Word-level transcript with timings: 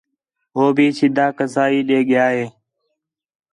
ہو 0.55 0.63
بھی 0.75 0.87
سِدھا 0.97 1.27
کسائی 1.37 1.79
ݙے 1.87 1.99
ڳِیا 2.09 2.25
ہِے 2.35 2.45